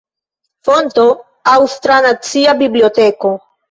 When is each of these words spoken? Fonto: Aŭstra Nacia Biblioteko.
Fonto: 0.69 1.05
Aŭstra 1.53 2.01
Nacia 2.09 2.61
Biblioteko. 2.67 3.39